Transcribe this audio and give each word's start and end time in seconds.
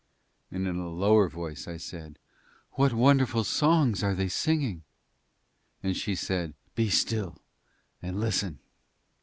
And 0.49 0.67
in 0.67 0.77
a 0.77 0.89
lower 0.89 1.29
voice 1.29 1.67
I 1.67 1.77
said: 1.77 2.17
"What 2.71 2.91
wonderful 2.91 3.43
songs 3.43 4.01
are 4.01 4.15
they 4.15 4.29
singing?" 4.29 4.81
and 5.83 5.95
she 5.95 6.15
said, 6.15 6.55
"Be 6.73 6.89
still 6.89 7.37
and 8.01 8.19
listen." 8.19 8.57